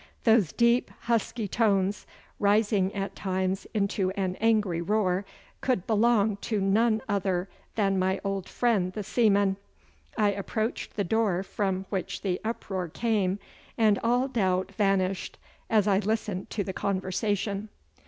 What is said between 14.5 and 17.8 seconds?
vanished as I listened to the conversation.